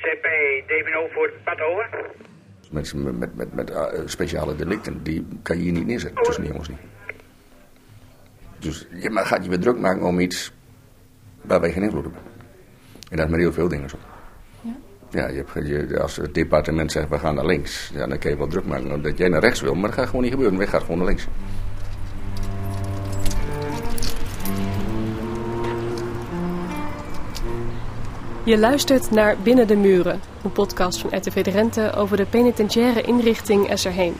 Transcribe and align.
CP 0.00 0.26
voor 1.12 1.26
het 1.26 1.44
pad 1.44 1.60
over. 1.60 1.88
Mensen 2.70 3.02
met, 3.02 3.18
met, 3.18 3.36
met, 3.36 3.54
met 3.54 3.70
eh, 3.70 4.00
speciale 4.04 4.56
delicten, 4.56 5.02
die 5.02 5.26
kan 5.42 5.56
je 5.56 5.62
hier 5.62 5.72
niet 5.72 5.86
neerzetten 5.86 6.22
tussen 6.22 6.42
die 6.42 6.52
jongens 6.52 6.68
niet. 6.68 6.78
Dus 8.58 8.86
je 8.94 9.10
maar 9.10 9.26
gaat 9.26 9.44
je 9.44 9.48
weer 9.48 9.60
druk 9.60 9.78
maken 9.78 10.02
om 10.02 10.20
iets 10.20 10.52
waar 11.40 11.60
wij 11.60 11.72
geen 11.72 11.82
invloed 11.82 12.06
op 12.06 12.14
hebben. 12.14 12.32
En 13.10 13.16
dat 13.16 13.26
is 13.26 13.30
met 13.30 13.40
heel 13.40 13.52
veel 13.52 13.68
dingen 13.68 13.88
zo. 13.88 13.98
Ja, 14.60 14.76
ja 15.10 15.28
je 15.28 15.36
hebt, 15.36 15.66
je, 15.66 16.00
als 16.00 16.16
het 16.16 16.34
departement 16.34 16.92
zegt 16.92 17.08
we 17.08 17.18
gaan 17.18 17.34
naar 17.34 17.46
links, 17.46 17.90
ja, 17.94 18.06
dan 18.06 18.18
kun 18.18 18.30
je 18.30 18.36
wel 18.36 18.46
druk 18.46 18.64
maken 18.64 19.02
dat 19.02 19.18
jij 19.18 19.28
naar 19.28 19.40
rechts 19.40 19.60
wil, 19.60 19.74
maar 19.74 19.90
dat 19.90 19.98
gaat 19.98 20.06
gewoon 20.06 20.22
niet 20.22 20.32
gebeuren. 20.32 20.58
Wij 20.58 20.66
gaan 20.66 20.80
gewoon 20.80 20.98
naar 20.98 21.06
links. 21.06 21.26
Je 28.50 28.58
luistert 28.58 29.10
naar 29.10 29.36
Binnen 29.42 29.66
de 29.66 29.76
Muren, 29.76 30.20
een 30.44 30.52
podcast 30.52 31.00
van 31.00 31.16
RTV 31.16 31.42
Drenthe 31.42 31.92
over 31.92 32.16
de 32.16 32.26
penitentiaire 32.26 33.02
inrichting 33.02 33.68
Esserheen. 33.68 34.14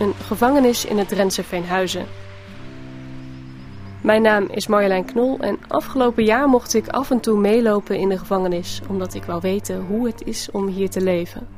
Een 0.00 0.14
gevangenis 0.14 0.84
in 0.84 0.98
het 0.98 1.08
Drentse 1.08 1.44
Veenhuizen. 1.44 2.06
Mijn 4.02 4.22
naam 4.22 4.48
is 4.50 4.66
Marjolein 4.66 5.04
Knol 5.04 5.38
en 5.38 5.58
afgelopen 5.68 6.24
jaar 6.24 6.48
mocht 6.48 6.74
ik 6.74 6.88
af 6.88 7.10
en 7.10 7.20
toe 7.20 7.38
meelopen 7.38 7.96
in 7.96 8.08
de 8.08 8.18
gevangenis, 8.18 8.80
omdat 8.88 9.14
ik 9.14 9.24
wou 9.24 9.40
weten 9.40 9.80
hoe 9.80 10.06
het 10.06 10.22
is 10.24 10.50
om 10.50 10.66
hier 10.66 10.90
te 10.90 11.00
leven. 11.00 11.48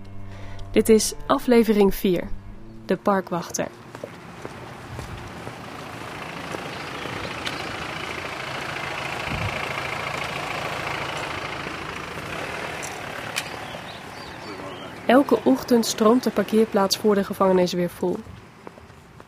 Dit 0.71 0.89
is 0.89 1.15
aflevering 1.27 1.95
4, 1.95 2.29
de 2.87 2.97
parkwachter. 2.97 3.67
Elke 15.07 15.39
ochtend 15.43 15.87
stroomt 15.87 16.23
de 16.23 16.31
parkeerplaats 16.31 16.97
voor 16.97 17.15
de 17.15 17.25
gevangenis 17.25 17.73
weer 17.73 17.91
vol. 17.91 18.19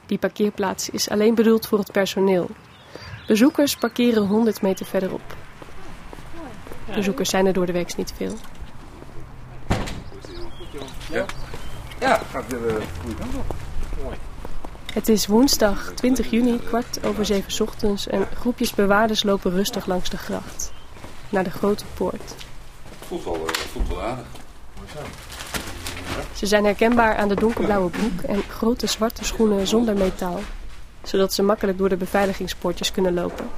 Die 0.06 0.18
parkeerplaats 0.18 0.90
is 0.90 1.08
alleen 1.10 1.34
bedoeld 1.34 1.66
voor 1.66 1.78
het 1.78 1.92
personeel. 1.92 2.50
Bezoekers 3.26 3.76
parkeren 3.76 4.26
100 4.26 4.62
meter 4.62 4.86
verderop. 4.86 5.36
Bezoekers 6.94 7.30
zijn 7.30 7.46
er 7.46 7.52
door 7.52 7.66
de 7.66 7.72
week 7.72 7.96
niet 7.96 8.12
veel. 8.16 8.34
Ja, 11.10 11.24
ja 12.00 12.20
gaat 12.30 12.46
weer 12.48 12.60
de 12.60 12.82
goede 13.00 13.16
kant 13.16 13.34
op. 13.34 13.54
Mooi. 14.02 14.16
Het 14.92 15.08
is 15.08 15.26
woensdag 15.26 15.92
20 15.94 16.30
juni, 16.30 16.58
kwart 16.58 17.06
over 17.06 17.24
zeven 17.24 17.66
ochtends 17.66 18.06
en 18.06 18.26
groepjes 18.34 18.74
bewaarders 18.74 19.22
lopen 19.22 19.50
rustig 19.50 19.86
langs 19.86 20.10
de 20.10 20.16
gracht. 20.16 20.72
Naar 21.28 21.44
de 21.44 21.50
grote 21.50 21.84
poort. 21.94 22.34
Het 22.98 23.08
voelt 23.08 23.24
wel, 23.24 23.46
voelt 23.72 23.88
wel 23.88 24.02
aardig. 24.02 24.26
Ze 26.34 26.46
zijn 26.46 26.64
herkenbaar 26.64 27.16
aan 27.16 27.28
de 27.28 27.34
donkerblauwe 27.34 27.90
broek 27.90 28.20
en 28.20 28.42
grote 28.42 28.86
zwarte 28.86 29.24
schoenen 29.24 29.66
zonder 29.66 29.96
metaal, 29.96 30.40
zodat 31.02 31.32
ze 31.32 31.42
makkelijk 31.42 31.78
door 31.78 31.88
de 31.88 31.96
beveiligingspoortjes 31.96 32.92
kunnen 32.92 33.14
lopen. 33.14 33.50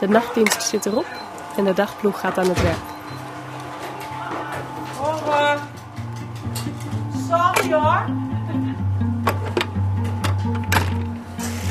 De 0.00 0.08
nachtdienst 0.08 0.62
zit 0.62 0.86
erop 0.86 1.06
en 1.56 1.64
de 1.64 1.72
dagploeg 1.72 2.20
gaat 2.20 2.38
aan 2.38 2.48
het 2.48 2.62
werk. 2.62 2.76
Morgen. 5.00 5.58
Sorry 7.28 7.72
hoor. 7.72 8.04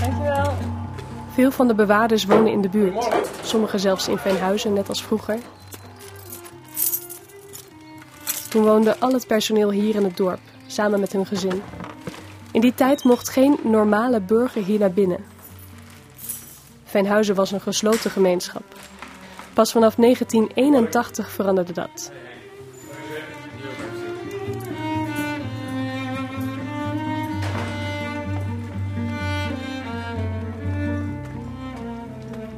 Dankjewel. 0.01 0.53
Veel 1.33 1.51
van 1.51 1.67
de 1.67 1.73
bewaarders 1.73 2.25
wonen 2.25 2.51
in 2.51 2.61
de 2.61 2.69
buurt, 2.69 3.05
sommigen 3.41 3.79
zelfs 3.79 4.07
in 4.07 4.17
Veenhuizen, 4.17 4.73
net 4.73 4.89
als 4.89 5.03
vroeger. 5.03 5.39
Toen 8.53 8.63
woonde 8.63 8.95
al 8.99 9.13
het 9.13 9.27
personeel 9.27 9.71
hier 9.71 9.95
in 9.95 10.03
het 10.03 10.17
dorp, 10.17 10.39
samen 10.67 10.99
met 10.99 11.11
hun 11.11 11.25
gezin. 11.25 11.61
In 12.51 12.61
die 12.61 12.73
tijd 12.73 13.03
mocht 13.03 13.29
geen 13.29 13.59
normale 13.63 14.21
burger 14.21 14.63
hier 14.63 14.79
naar 14.79 14.91
binnen. 14.91 15.25
Veenhuizen 16.83 17.35
was 17.35 17.51
een 17.51 17.61
gesloten 17.61 18.11
gemeenschap. 18.11 18.63
Pas 19.53 19.71
vanaf 19.71 19.95
1981 19.95 21.29
veranderde 21.29 21.73
dat. 21.73 22.11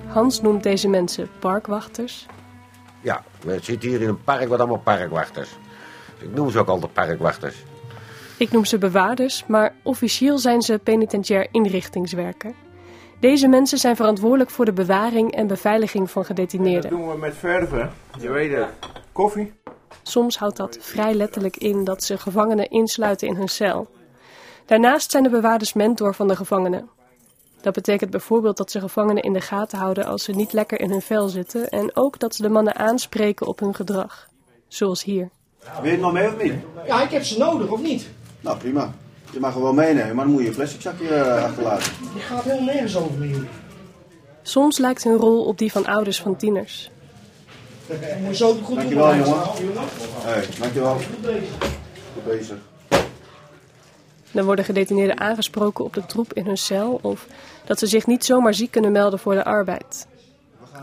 Hans 0.07 0.41
noemt 0.41 0.63
deze 0.63 0.87
mensen 0.87 1.29
parkwachters. 1.39 2.25
Ja, 3.01 3.23
we 3.41 3.59
zitten 3.61 3.89
hier 3.89 4.01
in 4.01 4.07
een 4.07 4.23
park 4.23 4.47
wat 4.47 4.59
allemaal 4.59 4.79
parkwachters. 4.79 5.49
Ik 6.19 6.33
noem 6.33 6.49
ze 6.49 6.59
ook 6.59 6.67
altijd 6.67 6.93
parkwachters. 6.93 7.55
Ik 8.37 8.51
noem 8.51 8.65
ze 8.65 8.77
bewaarders, 8.77 9.45
maar 9.45 9.73
officieel 9.83 10.37
zijn 10.37 10.61
ze 10.61 10.79
penitentiair 10.83 11.47
inrichtingswerker. 11.51 12.53
Deze 13.19 13.47
mensen 13.47 13.77
zijn 13.77 13.95
verantwoordelijk 13.95 14.49
voor 14.49 14.65
de 14.65 14.73
bewaring 14.73 15.31
en 15.31 15.47
beveiliging 15.47 16.11
van 16.11 16.25
gedetineerden. 16.25 16.89
Dat 16.89 16.99
doen 16.99 17.09
we 17.09 17.17
met 17.17 17.35
verven. 17.35 17.91
Je 18.19 18.29
weet 18.29 18.55
het. 18.55 18.67
Koffie. 19.11 19.53
Soms 20.03 20.37
houdt 20.37 20.57
dat 20.57 20.77
vrij 20.81 21.13
letterlijk 21.13 21.57
in 21.57 21.83
dat 21.83 22.03
ze 22.03 22.17
gevangenen 22.17 22.69
insluiten 22.69 23.27
in 23.27 23.35
hun 23.35 23.47
cel. 23.47 23.87
Daarnaast 24.65 25.11
zijn 25.11 25.23
de 25.23 25.29
bewaarders 25.29 25.73
mentor 25.73 26.15
van 26.15 26.27
de 26.27 26.35
gevangenen. 26.35 26.89
Dat 27.61 27.73
betekent 27.73 28.11
bijvoorbeeld 28.11 28.57
dat 28.57 28.71
ze 28.71 28.79
gevangenen 28.79 29.23
in 29.23 29.33
de 29.33 29.41
gaten 29.41 29.77
houden 29.77 30.05
als 30.05 30.23
ze 30.23 30.31
niet 30.31 30.53
lekker 30.53 30.79
in 30.79 30.89
hun 30.89 31.01
vel 31.01 31.27
zitten 31.27 31.69
en 31.69 31.95
ook 31.95 32.19
dat 32.19 32.35
ze 32.35 32.41
de 32.41 32.49
mannen 32.49 32.75
aanspreken 32.75 33.47
op 33.47 33.59
hun 33.59 33.75
gedrag. 33.75 34.29
Zoals 34.67 35.03
hier. 35.03 35.29
Wil 35.73 35.83
je 35.83 35.91
het 35.91 35.99
nog 35.99 36.13
mee 36.13 36.27
of 36.27 36.43
niet? 36.43 36.53
Ja, 36.87 37.03
ik 37.03 37.09
heb 37.09 37.23
ze 37.23 37.37
nodig, 37.37 37.69
of 37.69 37.81
niet? 37.81 38.07
Nou, 38.41 38.57
prima. 38.57 38.93
Je 39.31 39.39
mag 39.39 39.55
er 39.55 39.61
wel 39.61 39.73
meenemen, 39.73 40.15
maar 40.15 40.25
dan 40.25 40.33
moet 40.33 40.41
je 40.41 40.47
een 40.47 40.55
plastic 40.55 40.81
zakje 40.81 41.07
uh, 41.07 41.43
achterlaten. 41.43 41.91
Die 42.13 42.21
gaat 42.21 42.43
helemaal 42.43 42.65
nergens 42.65 42.95
over 42.97 43.17
met 43.17 43.29
jullie. 43.29 43.47
Soms 44.41 44.77
lijkt 44.77 45.03
hun 45.03 45.15
rol 45.17 45.45
op 45.45 45.57
die 45.57 45.71
van 45.71 45.85
ouders 45.85 46.21
van 46.21 46.35
tieners. 46.35 46.91
Moet 48.23 48.37
zo 48.37 48.53
goed 48.63 48.75
dankjewel, 48.75 49.15
jongen. 49.15 49.39
Hey, 50.23 50.45
dankjewel. 50.59 50.93
Goed 50.93 51.21
bezig. 51.21 51.49
Goed 52.13 52.25
bezig. 52.25 52.57
Dan 54.31 54.45
worden 54.45 54.65
gedetineerden 54.65 55.19
aangesproken 55.19 55.85
op 55.85 55.93
de 55.93 56.05
troep 56.05 56.33
in 56.33 56.45
hun 56.45 56.57
cel 56.57 56.99
of 57.01 57.27
dat 57.65 57.79
ze 57.79 57.87
zich 57.87 58.05
niet 58.05 58.25
zomaar 58.25 58.53
ziek 58.53 58.71
kunnen 58.71 58.91
melden 58.91 59.19
voor 59.19 59.33
de 59.33 59.43
arbeid. 59.43 60.07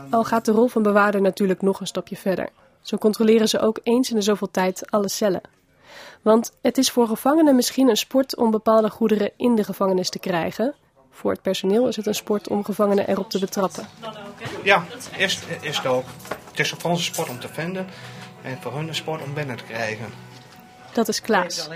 Al 0.09 0.23
gaat 0.23 0.45
de 0.45 0.51
rol 0.51 0.67
van 0.67 0.83
bewaarder 0.83 1.21
natuurlijk 1.21 1.61
nog 1.61 1.79
een 1.79 1.87
stapje 1.87 2.15
verder. 2.15 2.49
Zo 2.83 2.97
controleren 2.97 3.49
ze 3.49 3.59
ook 3.59 3.79
eens 3.83 4.09
in 4.09 4.15
de 4.15 4.21
zoveel 4.21 4.51
tijd 4.51 4.91
alle 4.91 5.09
cellen. 5.09 5.41
Want 6.21 6.51
het 6.61 6.77
is 6.77 6.91
voor 6.91 7.07
gevangenen 7.07 7.55
misschien 7.55 7.89
een 7.89 7.97
sport 7.97 8.35
om 8.35 8.51
bepaalde 8.51 8.89
goederen 8.89 9.31
in 9.37 9.55
de 9.55 9.63
gevangenis 9.63 10.09
te 10.09 10.19
krijgen. 10.19 10.75
Voor 11.11 11.31
het 11.31 11.41
personeel 11.41 11.87
is 11.87 11.95
het 11.95 12.05
een 12.05 12.15
sport 12.15 12.47
om 12.47 12.63
gevangenen 12.63 13.07
erop 13.07 13.29
te 13.29 13.39
betrappen. 13.39 13.87
Ja, 14.63 14.85
eerst 15.17 15.45
is 15.61 15.77
het 15.77 15.85
ook. 15.85 16.05
Het 16.49 16.59
is 16.59 16.69
voor 16.69 16.89
ons 16.89 16.99
een 16.99 17.13
sport 17.13 17.29
om 17.29 17.39
te 17.39 17.47
vinden 17.47 17.87
en 18.43 18.57
voor 18.61 18.73
hun 18.73 18.87
een 18.87 18.95
sport 18.95 19.23
om 19.23 19.33
binnen 19.33 19.57
te 19.57 19.63
krijgen. 19.63 20.05
Dat 20.93 21.07
is 21.07 21.21
Klaas, 21.21 21.69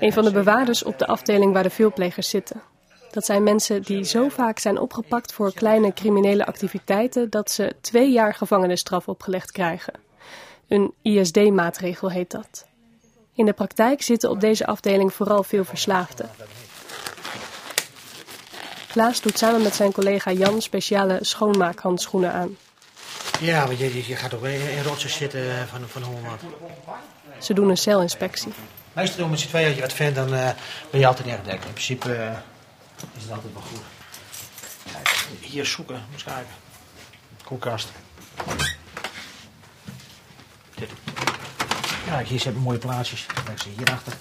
een 0.00 0.12
van 0.12 0.24
de 0.24 0.32
bewaarders 0.32 0.82
op 0.82 0.98
de 0.98 1.06
afdeling 1.06 1.52
waar 1.52 1.62
de 1.62 1.70
veelplegers 1.70 2.28
zitten. 2.28 2.62
Dat 3.10 3.24
zijn 3.24 3.42
mensen 3.42 3.82
die 3.82 4.04
zo 4.04 4.28
vaak 4.28 4.58
zijn 4.58 4.78
opgepakt 4.78 5.32
voor 5.32 5.52
kleine 5.52 5.92
criminele 5.92 6.46
activiteiten 6.46 7.30
dat 7.30 7.50
ze 7.50 7.76
twee 7.80 8.10
jaar 8.10 8.34
gevangenisstraf 8.34 9.08
opgelegd 9.08 9.52
krijgen. 9.52 9.94
Een 10.72 10.94
ISD-maatregel 11.02 12.10
heet 12.10 12.30
dat. 12.30 12.66
In 13.34 13.44
de 13.44 13.52
praktijk 13.52 14.02
zitten 14.02 14.30
op 14.30 14.40
deze 14.40 14.66
afdeling 14.66 15.12
vooral 15.12 15.42
veel 15.42 15.64
verslaafden. 15.64 16.30
Klaas 18.88 19.20
doet 19.20 19.38
samen 19.38 19.62
met 19.62 19.74
zijn 19.74 19.92
collega 19.92 20.32
Jan 20.32 20.62
speciale 20.62 21.18
schoonmaakhandschoenen 21.20 22.32
aan. 22.32 22.56
Ja, 23.40 23.66
want 23.66 23.78
je, 23.78 24.06
je 24.06 24.16
gaat 24.16 24.34
ook 24.34 24.44
in 24.44 24.82
rotsen 24.82 25.10
zitten 25.10 25.68
van, 25.68 25.88
van 25.88 26.02
Holland. 26.02 26.40
Ze 27.38 27.54
doen 27.54 27.68
een 27.68 27.76
celinspectie. 27.76 28.52
Meestal 28.92 29.28
met 29.28 29.40
z'n 29.40 29.48
tweeën, 29.48 29.66
als 29.66 29.74
je 29.74 29.80
wat 29.80 29.92
vindt, 29.92 30.14
dan 30.14 30.34
uh, 30.34 30.50
ben 30.90 31.00
je 31.00 31.06
altijd 31.06 31.28
ingedekt. 31.28 31.64
In 31.64 31.72
principe 31.72 32.08
uh, 32.08 32.30
is 33.16 33.22
het 33.22 33.32
altijd 33.32 33.52
wel 33.52 33.62
goed. 33.62 33.80
Kijk, 34.92 35.26
hier 35.40 35.66
zoeken, 35.66 36.02
eens 36.12 36.24
kijken. 36.24 36.52
Koelkast. 37.44 37.88
Ja, 42.06 42.18
hier 42.18 42.40
zitten 42.40 42.62
mooie 42.62 42.78
plaatsjes. 42.78 43.26
Leg 43.46 43.60
ze 43.60 43.68
hierachter. 43.76 44.12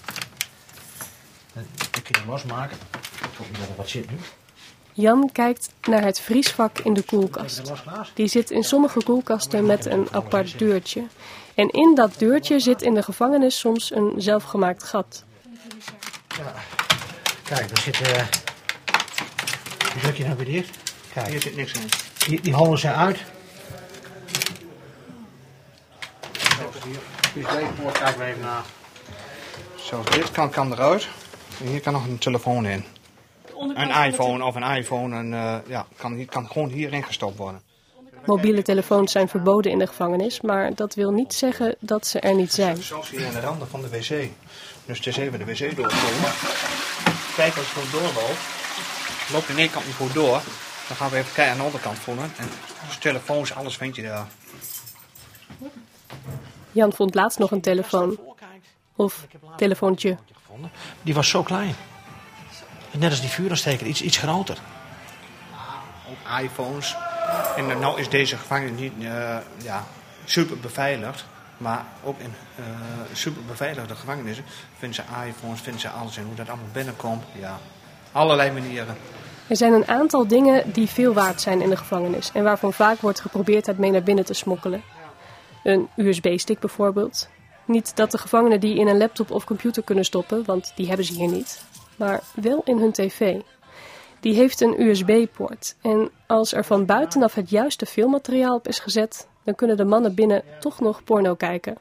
Dan 1.54 1.64
kun 1.92 2.02
je 2.08 2.18
hem 2.18 2.30
losmaken. 2.30 2.78
Ik 3.32 3.38
hoop 3.38 3.50
niet 3.50 3.60
dat 3.60 3.70
er 3.70 3.76
wat 3.76 3.90
zit 3.90 4.12
nu. 4.12 4.18
Jan 4.94 5.30
kijkt 5.32 5.70
naar 5.82 6.04
het 6.04 6.20
vriesvak 6.20 6.80
in 6.80 6.94
de 6.94 7.02
koelkast. 7.02 7.72
Die 8.14 8.28
zit 8.28 8.52
in 8.52 8.64
sommige 8.64 9.04
koelkasten 9.04 9.66
met 9.66 9.86
een 9.86 10.08
apart 10.12 10.60
deurtje. 10.60 11.08
En 11.56 11.70
in 11.70 11.96
dat 11.96 12.14
deurtje 12.18 12.60
zit 12.60 12.82
in 12.82 12.94
de 12.94 13.04
gevangenis 13.04 13.60
soms 13.60 13.92
een 13.92 14.14
zelfgemaakt 14.18 14.84
gat. 14.84 15.24
Ja. 16.28 16.54
Kijk, 17.44 17.68
daar 17.68 17.84
zit... 17.84 18.02
Uh... 18.02 18.24
druk 20.02 20.18
je 20.18 20.24
nou 20.24 20.36
weer 20.36 20.46
dicht. 20.46 20.78
Kijk. 21.14 21.28
Hier 21.28 21.42
zit 21.42 21.56
niks 21.56 21.74
in. 21.74 21.90
Die, 22.28 22.42
die 22.42 22.54
holen 22.54 22.80
ze 22.80 22.92
uit. 22.92 23.18
USB-poort 27.36 27.98
kijken 27.98 28.20
we 28.20 28.26
even 28.26 28.42
naar. 28.42 28.64
Zo, 29.76 30.04
dit 30.04 30.32
kan, 30.32 30.50
kan 30.50 30.72
eruit. 30.72 31.08
En 31.60 31.68
hier 31.68 31.82
kan 31.82 31.94
nog 31.94 32.06
een 32.06 32.18
telefoon 32.18 32.66
in. 32.66 32.86
Een 33.74 34.06
iPhone 34.06 34.44
of 34.44 34.56
een 34.56 34.76
iPhone. 34.76 35.18
En, 35.18 35.34
eh, 35.34 35.56
ja, 35.68 35.86
kan, 35.98 36.26
kan 36.26 36.48
gewoon 36.48 36.70
hierin 36.70 37.04
gestopt 37.04 37.38
worden. 37.38 37.62
Mobiele 38.26 38.62
telefoons 38.62 39.12
zijn 39.12 39.28
verboden 39.28 39.72
in 39.72 39.80
de 39.80 39.88
gevangenis, 39.88 40.42
maar 40.42 40.76
dat 40.76 40.94
wil 40.94 41.12
niet 41.12 41.34
zeggen 41.34 41.76
dat 41.80 42.08
ze 42.08 42.20
er 42.20 42.36
niet 42.36 42.54
zijn. 42.54 42.78
Zoals 42.78 43.10
hier 43.10 43.26
aan 43.26 43.34
de 43.34 43.40
randen 43.40 43.68
van 43.68 43.82
de 43.82 43.90
wc. 43.90 44.30
Dus 44.86 44.98
het 44.98 45.08
is 45.08 45.18
even 45.18 45.40
de 45.40 45.46
wc 45.46 45.76
doorkomen. 45.76 46.32
Kijk 47.36 47.58
als 47.58 47.66
het 47.66 47.66
gewoon 47.66 47.92
doorloopt. 47.92 48.40
Loopt 49.32 49.48
de 49.48 49.54
ene 49.54 49.70
kant 49.70 49.86
niet 49.86 49.96
goed 49.96 50.14
door. 50.14 50.42
Dan 50.88 50.98
gaan 50.98 51.10
we 51.10 51.18
even 51.18 51.34
kijken 51.34 51.52
aan 51.52 51.58
de 51.58 51.64
andere 51.64 51.84
kant 51.84 51.98
voelen. 51.98 52.32
En 52.38 52.50
dus 52.88 52.98
telefoons, 52.98 53.54
alles 53.54 53.78
vind 53.78 53.96
je 53.96 54.02
daar. 54.02 54.28
Jan 56.72 56.94
vond 56.94 57.16
laatst 57.16 57.40
nog 57.40 57.52
een 57.52 57.62
telefoon. 57.62 58.20
Of 58.96 59.28
telefoontje. 59.58 60.18
gevonden. 60.34 60.72
Die 61.02 61.14
was 61.14 61.30
zo 61.30 61.44
klein. 61.44 61.76
Net 62.92 63.10
als 63.10 63.22
die 63.22 63.30
vuuronsteker, 63.30 63.88
iets, 63.88 64.02
iets 64.02 64.18
groter. 64.18 64.58
Ook 66.10 66.42
iPhones. 66.42 66.96
En 67.56 67.80
nou 67.80 68.00
is 68.00 68.10
deze 68.10 68.38
gevangenis 68.38 68.80
niet 68.80 68.94
uh, 69.00 69.38
ja, 69.64 69.84
super 70.26 70.60
beveiligd. 70.60 71.26
Maar 71.58 71.86
ook 72.04 72.20
in 72.20 72.34
uh, 72.60 72.66
super 73.14 73.46
beveiligde 73.46 73.96
gevangenissen 73.96 74.46
vinden 74.78 74.96
ze 74.96 75.28
iPhones, 75.28 75.62
vinden 75.62 75.82
ze 75.82 75.90
alles. 75.90 76.18
En 76.18 76.24
hoe 76.24 76.36
dat 76.36 76.48
allemaal 76.48 76.68
binnenkomt, 76.74 77.24
ja, 77.40 77.60
allerlei 78.12 78.52
manieren. 78.52 78.98
Er 79.48 79.56
zijn 79.56 79.74
een 79.74 79.88
aantal 79.88 80.28
dingen 80.28 80.72
die 80.72 80.88
veel 80.88 81.14
waard 81.14 81.42
zijn 81.42 81.62
in 81.62 81.70
de 81.70 81.78
gevangenis. 81.78 82.32
En 82.34 82.44
waarvan 82.44 82.74
vaak 82.74 83.02
wordt 83.02 83.20
geprobeerd 83.20 83.66
het 83.66 83.78
mee 83.78 83.92
naar 83.92 84.04
binnen 84.04 84.26
te 84.26 84.34
smokkelen. 84.34 84.84
Een 85.64 85.90
USB-stick 85.96 86.60
bijvoorbeeld. 86.60 87.30
Niet 87.66 87.96
dat 87.96 88.12
de 88.12 88.18
gevangenen 88.18 88.60
die 88.60 88.78
in 88.78 88.88
een 88.88 88.98
laptop 88.98 89.32
of 89.32 89.46
computer 89.46 89.84
kunnen 89.84 90.06
stoppen, 90.06 90.46
want 90.46 90.74
die 90.76 90.88
hebben 90.88 91.06
ze 91.06 91.14
hier 91.14 91.32
niet. 91.32 91.66
Maar 91.96 92.24
wel 92.36 92.62
in 92.66 92.78
hun 92.78 92.92
tv. 92.92 93.42
Die 94.20 94.36
heeft 94.36 94.62
een 94.62 94.82
USB-poort. 94.82 95.76
En 95.82 96.12
als 96.28 96.54
er 96.54 96.66
van 96.66 96.86
buitenaf 96.86 97.36
het 97.36 97.50
juiste 97.50 97.86
filmmateriaal 97.86 98.56
op 98.56 98.68
is 98.68 98.80
gezet, 98.80 99.28
dan 99.44 99.56
kunnen 99.56 99.78
de 99.78 99.86
mannen 99.86 100.16
binnen 100.16 100.44
toch 100.60 100.80
nog 100.80 101.04
porno 101.04 101.36
kijken. 101.36 101.78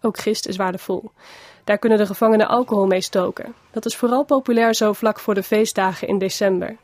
Ook 0.00 0.18
gist 0.18 0.46
is 0.46 0.56
waardevol. 0.56 1.10
Daar 1.64 1.78
kunnen 1.78 1.98
de 1.98 2.06
gevangenen 2.06 2.48
alcohol 2.48 2.86
mee 2.86 3.00
stoken. 3.00 3.54
Dat 3.70 3.86
is 3.86 3.96
vooral 3.96 4.24
populair 4.24 4.74
zo 4.74 4.92
vlak 4.92 5.18
voor 5.18 5.34
de 5.34 5.42
feestdagen 5.42 6.08
in 6.08 6.18
december. 6.18 6.76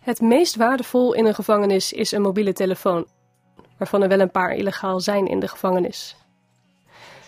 Het 0.00 0.20
meest 0.20 0.56
waardevol 0.56 1.12
in 1.12 1.26
een 1.26 1.34
gevangenis 1.34 1.92
is 1.92 2.12
een 2.12 2.22
mobiele 2.22 2.52
telefoon, 2.52 3.06
waarvan 3.78 4.02
er 4.02 4.08
wel 4.08 4.20
een 4.20 4.30
paar 4.30 4.54
illegaal 4.54 5.00
zijn 5.00 5.26
in 5.26 5.40
de 5.40 5.48
gevangenis. 5.48 6.16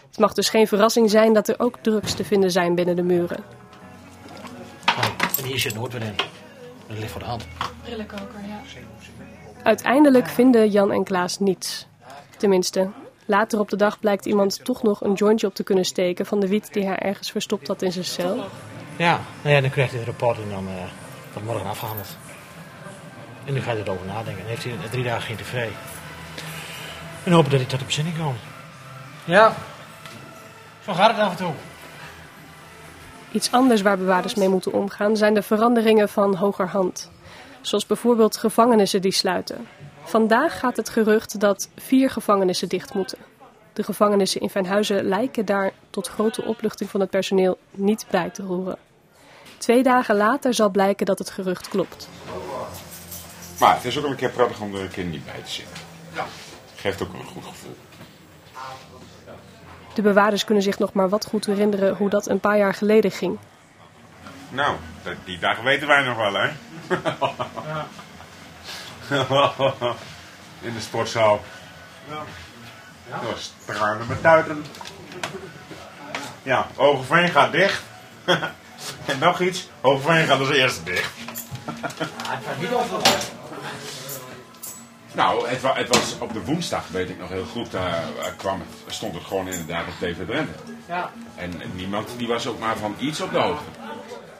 Het 0.06 0.18
mag 0.18 0.32
dus 0.32 0.48
geen 0.48 0.66
verrassing 0.66 1.10
zijn 1.10 1.32
dat 1.32 1.48
er 1.48 1.58
ook 1.58 1.78
drugs 1.80 2.14
te 2.14 2.24
vinden 2.24 2.50
zijn 2.50 2.74
binnen 2.74 2.96
de 2.96 3.02
muren. 3.02 3.44
En 5.38 5.44
hier 5.44 5.58
zit 5.58 5.74
nooit 5.74 5.92
weer 5.92 6.02
in. 6.02 6.14
Dat 6.86 6.98
ligt 6.98 7.10
voor 7.10 7.20
de 7.20 7.26
hand. 7.26 7.46
Brillenkoker, 7.82 8.40
ja. 8.46 8.60
Uiteindelijk 9.62 10.26
vinden 10.26 10.70
Jan 10.70 10.92
en 10.92 11.04
Klaas 11.04 11.38
niets. 11.38 11.86
Tenminste, 12.36 12.90
later 13.24 13.58
op 13.58 13.68
de 13.68 13.76
dag 13.76 14.00
blijkt 14.00 14.26
iemand 14.26 14.64
toch 14.64 14.82
nog 14.82 15.00
een 15.00 15.12
jointje 15.12 15.46
op 15.46 15.54
te 15.54 15.62
kunnen 15.62 15.84
steken 15.84 16.26
van 16.26 16.40
de 16.40 16.48
wiet 16.48 16.72
die 16.72 16.86
hij 16.86 16.98
ergens 16.98 17.30
verstopt 17.30 17.68
had 17.68 17.82
in 17.82 17.92
zijn 17.92 18.04
cel. 18.04 18.44
Ja, 18.96 19.20
nou 19.42 19.54
ja 19.54 19.60
dan 19.60 19.70
krijgt 19.70 19.90
hij 19.90 20.00
het 20.00 20.08
rapport 20.08 20.38
en 20.38 20.50
dan 20.50 20.64
uh, 20.64 20.72
wordt 21.32 21.48
morgen 21.48 21.68
afgehandeld. 21.68 22.16
En 23.44 23.52
nu 23.52 23.60
gaat 23.60 23.74
hij 23.74 23.82
erover 23.82 24.06
nadenken. 24.06 24.42
Dan 24.42 24.46
heeft 24.46 24.64
hij 24.64 24.74
drie 24.90 25.04
dagen 25.04 25.22
geen 25.22 25.36
tv. 25.36 25.68
En 27.26 27.32
hopen 27.32 27.50
dat 27.50 27.60
hij 27.60 27.68
tot 27.68 27.78
de 27.78 27.84
bezinning 27.84 28.16
komt. 28.18 28.38
Ja, 29.24 29.54
zo 30.84 30.92
gaat 30.92 31.10
het 31.10 31.20
af 31.20 31.30
en 31.30 31.36
toe. 31.36 31.52
Iets 33.32 33.52
anders 33.52 33.82
waar 33.82 33.98
bewaarders 33.98 34.34
mee 34.34 34.48
moeten 34.48 34.72
omgaan 34.72 35.16
zijn 35.16 35.34
de 35.34 35.42
veranderingen 35.42 36.08
van 36.08 36.34
hogerhand. 36.34 37.10
Zoals 37.60 37.86
bijvoorbeeld 37.86 38.36
gevangenissen 38.36 39.02
die 39.02 39.12
sluiten. 39.12 39.68
Vandaag 40.04 40.58
gaat 40.58 40.76
het 40.76 40.88
gerucht 40.88 41.40
dat 41.40 41.68
vier 41.76 42.10
gevangenissen 42.10 42.68
dicht 42.68 42.94
moeten. 42.94 43.18
De 43.72 43.82
gevangenissen 43.82 44.40
in 44.40 44.50
Fijnhuizen 44.50 45.04
lijken 45.04 45.44
daar 45.44 45.72
tot 45.90 46.08
grote 46.08 46.44
opluchting 46.44 46.90
van 46.90 47.00
het 47.00 47.10
personeel 47.10 47.58
niet 47.70 48.06
bij 48.10 48.30
te 48.30 48.42
horen. 48.42 48.78
Twee 49.58 49.82
dagen 49.82 50.16
later 50.16 50.54
zal 50.54 50.70
blijken 50.70 51.06
dat 51.06 51.18
het 51.18 51.30
gerucht 51.30 51.68
klopt. 51.68 52.08
Maar 53.58 53.74
het 53.74 53.84
is 53.84 53.98
ook 53.98 54.04
een 54.04 54.16
keer 54.16 54.30
prettig 54.30 54.60
om 54.60 54.74
er 54.74 54.80
een 54.80 54.90
keer 54.90 55.04
niet 55.04 55.24
bij 55.24 55.42
te 55.44 55.50
zitten. 55.50 55.85
Ja. 56.86 56.92
Geeft 56.92 57.02
ook 57.02 57.12
een 57.12 57.26
goed 57.26 57.44
gevoel. 57.44 57.76
De 59.94 60.02
bewaarders 60.02 60.44
kunnen 60.44 60.62
zich 60.62 60.78
nog 60.78 60.92
maar 60.92 61.08
wat 61.08 61.26
goed 61.26 61.46
herinneren 61.46 61.96
hoe 61.96 62.08
dat 62.08 62.26
een 62.28 62.40
paar 62.40 62.58
jaar 62.58 62.74
geleden 62.74 63.10
ging. 63.10 63.38
Nou, 64.48 64.76
die 65.24 65.38
dag 65.38 65.60
weten 65.60 65.88
wij 65.88 66.02
nog 66.02 66.16
wel, 66.16 66.34
hè? 66.34 66.50
Ja. 67.68 67.86
In 70.60 70.74
de 70.74 70.80
sportzaal. 70.80 71.40
Ja. 72.08 72.22
Dat 73.10 73.30
was 73.32 73.52
tranen 73.64 74.06
met 74.06 74.22
tuiten. 74.22 74.64
Ja, 76.42 76.66
Hogeveen 76.74 77.28
gaat 77.28 77.52
dicht. 77.52 77.82
en 79.04 79.18
nog 79.18 79.40
iets, 79.40 79.68
Hogeveen 79.80 80.26
gaat 80.26 80.38
als 80.38 80.50
eerste 80.50 80.82
dicht. 80.82 81.12
het 81.64 82.08
gaat 82.46 82.60
niet 82.60 82.72
over. 82.72 83.35
Nou, 85.16 85.48
het, 85.48 85.60
wa 85.60 85.74
het, 85.74 85.88
was 85.88 86.18
op 86.18 86.32
de 86.32 86.44
woensdag, 86.44 86.88
weet 86.88 87.08
ik 87.08 87.18
nog 87.18 87.28
heel 87.28 87.44
goed, 87.44 87.70
daar 87.70 88.04
kwam 88.36 88.60
het, 88.60 88.94
stond 88.94 89.14
het 89.14 89.24
gewoon 89.24 89.48
inderdaad 89.48 89.86
op 89.86 89.94
TV 90.00 90.26
Drenthe. 90.26 90.52
Ja. 90.88 91.10
En 91.34 91.52
niemand 91.74 92.08
die 92.16 92.28
was 92.28 92.46
ook 92.46 92.58
maar 92.58 92.76
van 92.76 92.94
iets 92.98 93.20
op 93.20 93.32
de 93.32 93.38
hoogte. 93.38 93.64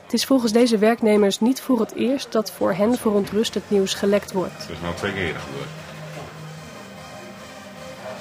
Het 0.03 0.13
is 0.13 0.25
volgens 0.25 0.53
deze 0.53 0.79
werknemers 0.79 1.41
niet 1.41 1.61
voor 1.61 1.81
het 1.81 1.95
eerst 1.95 2.33
dat 2.33 2.51
voor 2.51 2.75
hen 2.75 2.99
verontrustend 2.99 3.71
nieuws 3.71 3.95
gelekt 3.95 4.33
wordt. 4.33 4.59
Dat 4.59 4.69
is 4.69 4.81
nou 4.83 4.95
twee 4.95 5.13
keer 5.13 5.27
eerder 5.27 5.43
gebeurd. 5.43 5.69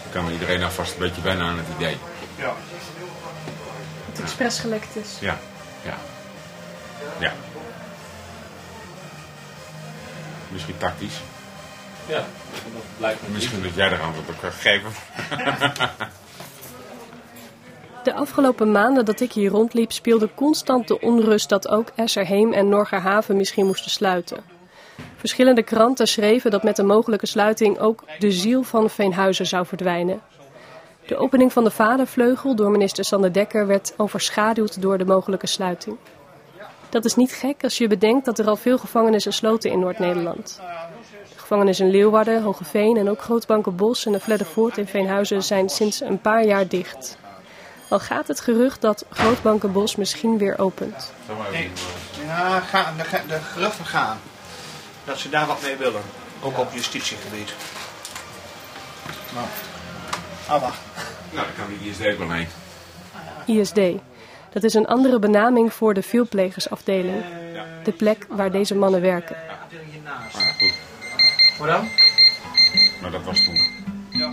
Dan 0.01 0.23
kan 0.23 0.31
iedereen 0.31 0.63
alvast 0.63 0.93
een 0.93 0.99
beetje 0.99 1.21
bijna 1.21 1.49
aan 1.49 1.57
het 1.57 1.67
idee. 1.75 1.97
Ja. 2.35 2.45
Dat 2.45 2.55
het 4.05 4.19
expres 4.19 4.59
gelekt 4.59 4.95
is. 4.95 5.17
Ja, 5.19 5.39
ja. 5.83 5.97
Ja. 7.19 7.33
Misschien 10.51 10.77
tactisch. 10.77 11.21
Ja, 12.07 12.15
dat 12.17 12.25
lijkt 12.97 13.21
me 13.21 13.33
Misschien 13.33 13.63
dat 13.63 13.75
jij 13.75 13.91
er 13.91 14.01
antwoord 14.01 14.29
op 14.29 14.35
kan 14.41 14.51
geven. 14.51 14.91
De 18.03 18.13
afgelopen 18.13 18.71
maanden 18.71 19.05
dat 19.05 19.19
ik 19.19 19.31
hier 19.31 19.49
rondliep 19.49 19.91
speelde 19.91 20.29
constant 20.35 20.87
de 20.87 21.01
onrust 21.01 21.49
dat 21.49 21.67
ook 21.67 21.91
Esserheem 21.95 22.53
en 22.53 22.69
Norgerhaven 22.69 23.35
misschien 23.35 23.65
moesten 23.65 23.91
sluiten. 23.91 24.43
Verschillende 25.15 25.63
kranten 25.63 26.07
schreven 26.07 26.51
dat 26.51 26.63
met 26.63 26.75
de 26.75 26.83
mogelijke 26.83 27.25
sluiting 27.25 27.79
ook 27.79 28.03
de 28.19 28.31
ziel 28.31 28.63
van 28.63 28.89
Veenhuizen 28.89 29.45
zou 29.45 29.65
verdwijnen. 29.65 30.21
De 31.05 31.17
opening 31.17 31.53
van 31.53 31.63
de 31.63 31.71
vadervleugel 31.71 32.55
door 32.55 32.71
minister 32.71 33.05
Sander 33.05 33.33
Dekker 33.33 33.67
werd 33.67 33.93
overschaduwd 33.97 34.81
door 34.81 34.97
de 34.97 35.05
mogelijke 35.05 35.47
sluiting. 35.47 35.97
Dat 36.89 37.05
is 37.05 37.15
niet 37.15 37.31
gek 37.31 37.63
als 37.63 37.77
je 37.77 37.87
bedenkt 37.87 38.25
dat 38.25 38.39
er 38.39 38.47
al 38.47 38.55
veel 38.55 38.77
gevangenissen 38.77 39.33
sloten 39.33 39.71
in 39.71 39.79
Noord-Nederland. 39.79 40.61
De 41.45 41.51
gevangenissen 41.51 41.89
Leeuwarden, 41.89 42.43
Hogeveen 42.43 42.97
en 42.97 43.09
ook 43.09 43.21
Grootbankenbos 43.21 44.05
en 44.05 44.11
de 44.11 44.19
Vleddervoort 44.19 44.77
in 44.77 44.87
Veenhuizen 44.87 45.43
zijn 45.43 45.69
sinds 45.69 46.01
een 46.01 46.21
paar 46.21 46.45
jaar 46.45 46.67
dicht. 46.67 47.17
Al 47.89 47.99
gaat 47.99 48.27
het 48.27 48.39
gerucht 48.39 48.81
dat 48.81 49.05
Grootbankenbos 49.09 49.95
misschien 49.95 50.37
weer 50.37 50.59
opent. 50.59 51.13
Nee. 51.51 51.71
Ja, 52.25 52.59
ga, 52.59 52.93
de, 52.97 53.21
de 53.27 53.39
geruchten 53.39 53.85
gaan. 53.85 54.17
Dat 55.03 55.17
ze 55.17 55.29
daar 55.29 55.47
wat 55.47 55.61
mee 55.61 55.75
willen. 55.75 56.01
Ook 56.41 56.57
op 56.57 56.73
justitiegebied. 56.73 57.53
Maar, 59.33 59.49
ah 60.47 60.61
wacht. 60.61 60.79
Nou, 61.31 61.45
dan 61.45 61.55
kan 61.65 61.77
die 61.79 61.89
ISD 61.89 62.17
wel 62.17 62.31
heen. 62.31 62.47
ISD. 63.45 64.01
Dat 64.49 64.63
is 64.63 64.73
een 64.73 64.87
andere 64.87 65.19
benaming 65.19 65.73
voor 65.73 65.93
de 65.93 66.01
veelplegersafdeling. 66.01 67.23
De 67.83 67.91
plek 67.91 68.25
waar 68.29 68.51
deze 68.51 68.75
mannen 68.75 69.01
werken. 69.01 69.35
Ah, 69.35 70.41
ja, 70.41 70.51
goed. 70.51 70.84
Hoe 71.57 71.67
dan? 71.67 71.87
Maar 73.01 73.11
dat 73.11 73.23
was 73.23 73.43
toen. 73.45 73.55
Ja. 74.09 74.31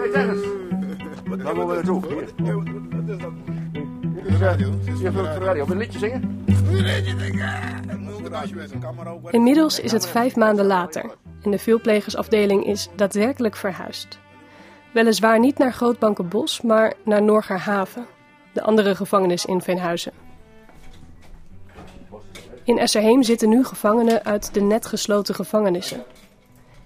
Hey 0.00 0.10
Dennis. 0.12 0.40
Waar 1.24 1.54
moeten 1.54 1.66
we 1.66 1.74
naartoe? 1.74 2.00
Wat 2.00 2.12
is 4.24 4.38
dat? 4.38 4.58
Je 4.98 5.10
wilt 5.10 5.32
de 5.32 5.38
radio. 5.38 5.64
Wil 5.64 5.74
een 5.74 5.80
liedje 5.80 5.98
zingen? 5.98 6.44
Inmiddels 9.30 9.80
is 9.80 9.92
het 9.92 10.08
vijf 10.08 10.36
maanden 10.36 10.66
later 10.66 11.14
en 11.42 11.50
de 11.50 11.58
veelplegersafdeling 11.58 12.66
is 12.66 12.88
daadwerkelijk 12.96 13.56
verhuisd. 13.56 14.18
Weliswaar 14.92 15.38
niet 15.38 15.58
naar 15.58 15.72
Grootbankenbos, 15.72 16.60
maar 16.60 16.94
naar 17.04 17.22
Norgerhaven, 17.22 18.06
de 18.52 18.62
andere 18.62 18.94
gevangenis 18.94 19.44
in 19.44 19.60
Veenhuizen. 19.60 20.12
In 22.64 22.78
Esserheem 22.78 23.22
zitten 23.22 23.48
nu 23.48 23.64
gevangenen 23.64 24.24
uit 24.24 24.54
de 24.54 24.60
net 24.60 24.86
gesloten 24.86 25.34
gevangenissen. 25.34 26.04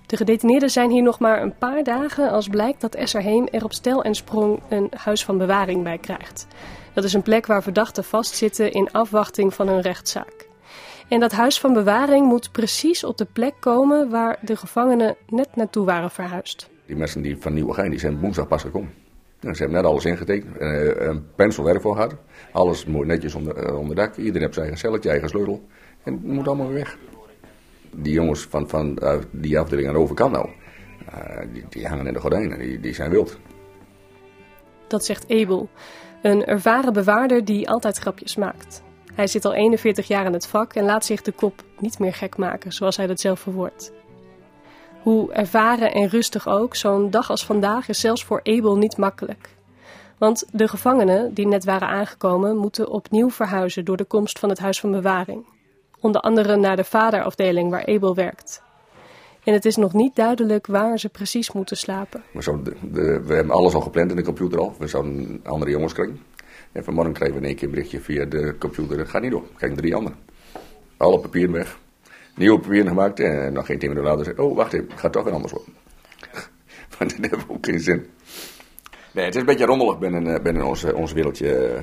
De 0.07 0.17
gedetineerden 0.17 0.71
zijn 0.71 0.91
hier 0.91 1.03
nog 1.03 1.19
maar 1.19 1.43
een 1.43 1.57
paar 1.59 1.83
dagen 1.83 2.31
als 2.31 2.49
blijkt 2.49 2.81
dat 2.81 2.95
Esserheem 2.95 3.47
er 3.47 3.65
op 3.65 3.73
stel 3.73 4.03
en 4.03 4.15
sprong 4.15 4.61
een 4.69 4.91
huis 4.97 5.25
van 5.25 5.39
bewaring 5.39 5.83
bij 5.83 5.99
krijgt. 5.99 6.47
Dat 6.95 7.05
is 7.05 7.13
een 7.13 7.23
plek 7.23 7.47
waar 7.47 7.63
verdachten 7.63 8.05
vastzitten 8.05 8.73
in 8.73 8.93
afwachting 8.93 9.55
van 9.55 9.69
hun 9.69 9.81
rechtszaak. 9.81 10.49
En 11.09 11.21
dat 11.21 11.33
huis 11.33 11.61
van 11.61 11.73
bewaring 11.73 12.27
moet 12.27 12.53
precies 12.53 13.05
op 13.05 13.17
de 13.17 13.27
plek 13.33 13.55
komen 13.61 14.11
waar 14.11 14.39
de 14.41 14.57
gevangenen 14.57 15.17
net 15.29 15.57
naartoe 15.57 15.85
waren 15.85 16.11
verhuisd. 16.11 16.71
Die 16.87 16.97
mensen 16.97 17.23
die 17.23 17.37
van 17.37 17.55
Nieuwegein 17.55 17.91
die 17.91 17.99
zijn 17.99 18.21
woensdag 18.21 18.49
pas 18.49 18.63
gekomen. 18.63 18.95
Nou, 19.41 19.55
ze 19.55 19.63
hebben 19.63 19.83
net 19.83 19.91
alles 19.91 20.05
ingetekend, 20.05 20.61
uh, 20.61 20.91
een 20.97 21.27
penselwerk 21.35 21.81
voor 21.81 21.95
gehad. 21.95 22.15
Alles 22.53 22.85
mooi 22.85 23.07
netjes 23.07 23.35
onder, 23.35 23.69
uh, 23.69 23.79
onder 23.79 23.97
dak. 23.97 24.17
Iedereen 24.17 24.41
heeft 24.41 24.55
zijn 24.55 24.67
eigen 24.67 24.79
celletje, 24.79 25.11
eigen 25.11 25.29
sleutel. 25.29 25.67
En 26.03 26.13
het 26.13 26.23
moet 26.23 26.47
allemaal 26.47 26.67
weer 26.67 26.77
weg. 26.77 26.99
Die 27.91 28.13
jongens 28.13 28.43
van, 28.43 28.69
van 28.69 28.99
uh, 29.03 29.17
die 29.31 29.59
afdeling 29.59 29.89
aan 29.89 29.95
de 29.95 30.01
overkant 30.01 30.33
nou, 30.33 30.49
die, 31.53 31.65
die, 31.69 31.87
hangen 31.87 32.07
in 32.07 32.13
de 32.13 32.21
gordijnen, 32.21 32.59
die, 32.59 32.81
die 32.81 32.95
zijn 32.95 33.11
wild. 33.11 33.39
Dat 34.87 35.05
zegt 35.05 35.31
Abel, 35.31 35.69
een 36.23 36.45
ervaren 36.45 36.93
bewaarder 36.93 37.45
die 37.45 37.69
altijd 37.69 37.99
grapjes 37.99 38.37
maakt. 38.37 38.83
Hij 39.15 39.27
zit 39.27 39.45
al 39.45 39.55
41 39.55 40.09
jaar 40.09 40.27
in 40.27 40.33
het 40.33 40.47
vak 40.47 40.75
en 40.75 40.85
laat 40.85 41.05
zich 41.05 41.23
de 41.23 41.33
kop 41.33 41.63
niet 41.79 41.99
meer 41.99 42.15
gek 42.15 42.37
maken, 42.37 42.73
zoals 42.73 42.97
hij 42.97 43.07
dat 43.07 43.21
zelf 43.21 43.41
verwoordt. 43.41 43.93
Hoe 45.09 45.33
ervaren 45.33 45.93
en 45.93 46.09
rustig 46.09 46.49
ook, 46.49 46.77
zo'n 46.77 47.11
dag 47.11 47.31
als 47.31 47.47
vandaag 47.47 47.89
is 47.89 48.01
zelfs 48.01 48.25
voor 48.25 48.41
Abel 48.43 48.77
niet 48.77 48.97
makkelijk. 48.97 49.49
Want 50.19 50.45
de 50.53 50.69
gevangenen 50.69 51.35
die 51.35 51.47
net 51.47 51.65
waren 51.65 51.89
aangekomen 51.89 52.57
moeten 52.57 52.89
opnieuw 52.91 53.31
verhuizen 53.31 53.85
door 53.85 53.97
de 53.97 54.05
komst 54.05 54.39
van 54.39 54.49
het 54.49 54.59
huis 54.59 54.81
van 54.81 54.91
bewaring. 54.91 55.47
Onder 56.01 56.21
andere 56.21 56.57
naar 56.57 56.77
de 56.77 56.85
vaderafdeling 56.85 57.71
waar 57.71 57.87
Abel 57.87 58.15
werkt. 58.15 58.63
En 59.45 59.53
het 59.53 59.65
is 59.65 59.77
nog 59.77 59.93
niet 59.93 60.17
duidelijk 60.17 60.67
waar 60.67 60.99
ze 60.99 61.09
precies 61.09 61.53
moeten 61.53 61.77
slapen. 61.77 62.23
We, 62.33 62.63
de, 62.93 63.21
we 63.21 63.35
hebben 63.35 63.55
alles 63.55 63.75
al 63.75 63.81
gepland 63.81 64.11
in 64.11 64.17
de 64.17 64.23
computer 64.25 64.59
al. 64.59 64.75
We 64.79 64.87
zouden 64.87 65.41
andere 65.45 65.71
jongens 65.71 65.93
krijgen. 65.93 66.21
En 66.73 66.85
vanmorgen 66.85 67.13
kregen 67.13 67.35
we 67.35 67.41
in 67.41 67.47
één 67.47 67.57
keer 67.57 67.65
een 67.65 67.75
berichtje 67.75 68.01
via 68.01 68.25
de 68.25 68.57
computer. 68.59 68.97
Dat 68.97 69.09
gaat 69.09 69.23
niet 69.23 69.31
door. 69.31 69.45
Krijgen 69.57 69.79
drie 69.79 69.95
anderen. 69.95 70.19
Alle 70.97 71.21
papieren 71.21 71.53
weg. 71.53 71.79
Nieuwe 72.39 72.61
papieren 72.61 72.89
gemaakt. 72.89 73.21
En 73.21 73.53
nog 73.53 73.67
geen 73.67 73.79
tien 73.79 73.89
minuten 73.89 74.11
later 74.11 74.25
zei 74.25 74.49
oh 74.49 74.57
wacht 74.57 74.73
even, 74.73 74.89
het 74.91 75.01
gaat 75.01 75.13
toch 75.13 75.25
weer 75.25 75.33
anders 75.33 75.53
worden. 75.53 75.75
Want 76.99 77.23
dat 77.23 77.31
heeft 77.31 77.49
ook 77.49 77.67
geen 77.67 77.81
zin. 77.81 78.07
Nee, 79.13 79.25
het 79.25 79.35
is 79.35 79.41
een 79.41 79.47
beetje 79.47 79.67
rommelig 79.67 79.99
binnen, 79.99 80.43
binnen 80.43 80.67
ons, 80.67 80.85
ons 80.85 81.13
wereldje. 81.13 81.81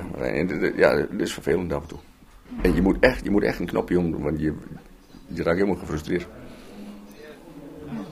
Ja, 0.76 0.96
het 0.96 1.20
is 1.20 1.32
vervelend 1.32 1.72
af 1.72 1.82
en 1.82 1.88
toe. 1.88 1.98
En 2.62 2.74
je 2.74 2.82
moet 2.82 2.96
echt, 3.00 3.24
je 3.24 3.30
moet 3.30 3.42
echt 3.42 3.58
een 3.58 3.66
knopje 3.66 3.98
om, 3.98 4.22
want 4.22 4.40
je, 4.40 4.54
je 5.26 5.42
raakt 5.42 5.56
helemaal 5.58 5.80
gefrustreerd. 5.80 6.26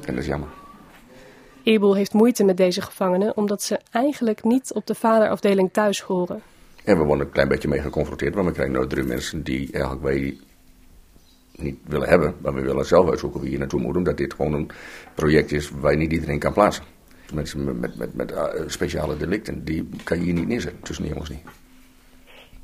En 0.05 0.15
dat 0.15 0.23
is 0.23 0.27
jammer. 0.27 0.49
Abel 1.65 1.95
heeft 1.95 2.13
moeite 2.13 2.45
met 2.45 2.57
deze 2.57 2.81
gevangenen 2.81 3.37
omdat 3.37 3.63
ze 3.63 3.81
eigenlijk 3.91 4.45
niet 4.45 4.73
op 4.73 4.87
de 4.87 4.95
vaderafdeling 4.95 5.73
thuis 5.73 6.01
horen. 6.01 6.43
En 6.85 6.99
we 6.99 7.05
worden 7.05 7.27
een 7.27 7.33
klein 7.33 7.49
beetje 7.49 7.69
mee 7.69 7.81
geconfronteerd, 7.81 8.35
want 8.35 8.47
we 8.47 8.53
krijgen 8.53 8.75
nou 8.75 8.89
drie 8.89 9.05
mensen 9.05 9.43
die 9.43 9.73
eigenlijk 9.73 10.03
wij 10.03 10.39
niet 11.57 11.77
willen 11.87 12.09
hebben, 12.09 12.35
maar 12.41 12.55
we 12.55 12.61
willen 12.61 12.87
zelf 12.87 13.11
uitzoeken 13.11 13.41
wie 13.41 13.49
hier 13.49 13.59
naartoe 13.59 13.81
moet, 13.81 13.97
omdat 13.97 14.17
dit 14.17 14.35
gewoon 14.35 14.53
een 14.53 14.71
project 15.15 15.53
is 15.53 15.71
waar 15.71 15.97
niet 15.97 16.13
iedereen 16.13 16.39
kan 16.39 16.53
plaatsen. 16.53 16.85
Mensen 17.35 17.65
met, 17.65 17.81
met, 17.81 17.97
met, 17.97 18.15
met 18.15 18.35
speciale 18.67 19.17
delicten, 19.17 19.65
die 19.65 19.89
kan 20.05 20.19
je 20.19 20.25
hier 20.25 20.35
niet 20.35 20.49
neerzetten, 20.49 20.83
tussen 20.83 21.05
die 21.05 21.13
jongens 21.13 21.31
niet. 21.31 21.45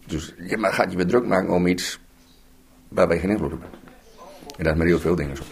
Dus 0.06 0.34
je 0.48 0.56
maar 0.56 0.72
gaat 0.72 0.90
je 0.90 0.96
weer 0.96 1.06
druk 1.06 1.26
maken 1.26 1.50
om 1.50 1.66
iets 1.66 2.00
waar 2.88 3.08
wij 3.08 3.18
geen 3.18 3.30
invloed 3.30 3.52
op 3.52 3.60
hebben. 3.60 3.78
En 4.56 4.64
dat 4.64 4.72
is 4.72 4.78
met 4.78 4.88
heel 4.88 4.98
veel 4.98 5.14
dingen 5.14 5.36
zo. 5.36 5.42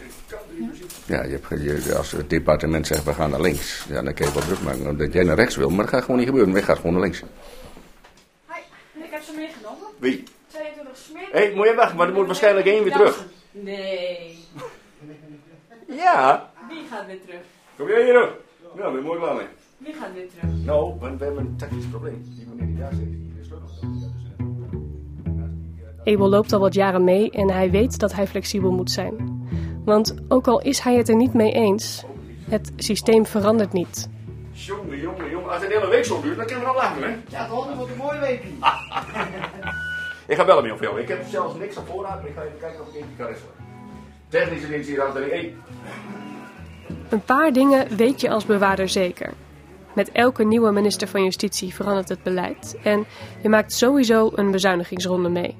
Ja, 1.07 1.23
je 1.23 1.41
hebt, 1.41 1.63
je, 1.63 1.95
als 1.97 2.13
het 2.13 2.31
departement 2.31 2.87
zegt 2.87 3.05
we 3.05 3.15
gaan 3.15 3.31
naar 3.31 3.41
links, 3.41 3.87
ja, 3.89 4.03
dan 4.03 4.15
kun 4.15 4.27
je 4.27 4.33
wel 4.33 4.43
druk 4.43 4.63
maken 4.63 4.97
dat 4.97 5.13
jij 5.13 5.25
naar 5.25 5.37
rechts 5.37 5.57
wil, 5.57 5.69
maar 5.69 5.85
dat 5.85 5.89
gaat 5.89 6.03
gewoon 6.03 6.17
niet 6.17 6.27
gebeuren. 6.27 6.53
Wij 6.53 6.63
gaan 6.63 6.77
gewoon 6.77 6.93
naar 6.93 7.03
links. 7.03 7.23
Hoi, 8.47 8.61
ik 8.95 9.11
heb 9.11 9.23
ze 9.23 9.33
meegenomen. 9.37 9.87
Wie? 9.99 10.25
22 11.31 11.31
smeer. 11.31 11.41
Hé, 11.41 11.47
hey, 11.47 11.55
moet 11.57 11.67
je 11.67 11.75
weg, 11.75 11.95
maar 11.95 12.09
er 12.09 12.15
moet 12.15 12.27
waarschijnlijk 12.27 12.67
één 12.67 12.83
weer 12.83 12.93
terug. 12.93 13.27
Nee. 13.51 14.39
Ja. 15.89 16.51
Wie 16.69 16.87
gaat 16.91 17.07
weer 17.07 17.21
terug? 17.27 17.41
Kom 17.77 17.89
jij 17.89 18.05
hier? 18.05 18.31
Ja, 18.77 18.91
ben 18.91 19.03
mooi 19.03 19.19
klaar 19.19 19.35
mee. 19.35 19.47
Wie 19.79 19.95
gaat 19.95 20.13
weer 20.15 20.29
terug? 20.29 20.51
Nou, 20.65 20.95
we, 21.01 21.17
we 21.17 21.25
hebben 21.25 21.45
een 21.45 21.57
technisch 21.57 21.87
probleem. 21.87 22.25
Die 22.37 22.47
meneer 22.49 22.67
die 22.67 22.77
daar 22.77 22.93
zit, 22.93 23.07
die 23.07 23.35
is 23.41 23.47
sleutel. 23.47 23.69
Abel 26.05 26.29
loopt 26.29 26.53
al 26.53 26.61
wat 26.61 26.75
jaren 26.75 27.05
mee 27.05 27.31
en 27.31 27.51
hij 27.51 27.71
weet 27.71 27.99
dat 27.99 28.13
hij 28.13 28.27
flexibel 28.27 28.71
moet 28.71 28.91
zijn. 28.91 29.47
Want 29.85 30.15
ook 30.29 30.47
al 30.47 30.61
is 30.61 30.81
hij 30.81 30.95
het 30.95 31.09
er 31.09 31.17
niet 31.17 31.35
mee 31.35 31.53
eens, 31.53 32.05
het 32.49 32.73
systeem 32.77 33.27
verandert 33.27 33.73
niet. 33.73 34.09
Jongen, 34.53 35.01
jongen, 35.01 35.31
jongen. 35.31 35.51
Als 35.51 35.63
het 35.63 35.73
hele 35.73 35.89
week 35.89 36.05
zo 36.05 36.21
duurt, 36.21 36.37
dan 36.37 36.47
kunnen 36.47 36.65
we 36.65 36.71
nog 36.71 36.83
lachen, 36.83 37.03
hè? 37.03 37.17
Ja, 37.29 37.49
toch? 37.49 37.67
Dat 37.67 37.77
wordt 37.77 37.93
een 37.93 37.99
mooie 37.99 38.19
week. 38.19 38.43
ik 40.29 40.37
ga 40.37 40.45
bellen 40.45 40.77
jou. 40.81 41.01
Ik 41.01 41.09
heb 41.09 41.27
zelfs 41.27 41.55
niks 41.55 41.77
op 41.77 41.87
voorraad, 41.87 42.21
maar 42.21 42.31
ik 42.31 42.37
ga 42.37 42.43
even 42.43 42.59
kijken 42.59 42.81
of 42.81 42.89
ik 42.89 42.95
eentje 42.95 43.17
kan 43.17 43.27
regelen. 43.27 43.53
Technisch 44.29 44.65
ineens 44.65 44.87
hier 44.87 45.03
aan 45.03 45.15
de 45.15 45.21
één. 45.21 45.63
Een 47.09 47.25
paar 47.25 47.53
dingen 47.53 47.97
weet 47.97 48.21
je 48.21 48.31
als 48.31 48.47
bewaarder 48.47 48.89
zeker. 48.89 49.33
Met 49.95 50.13
elke 50.13 50.45
nieuwe 50.45 50.71
minister 50.71 51.09
van 51.09 51.25
Justitie 51.25 51.75
verandert 51.75 52.09
het 52.09 52.23
beleid 52.23 52.77
en 52.83 53.07
je 53.43 53.49
maakt 53.49 53.73
sowieso 53.73 54.31
een 54.35 54.51
bezuinigingsronde 54.51 55.29
mee. 55.29 55.57